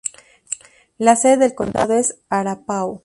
[0.97, 2.99] La sede del condado es Arapaho.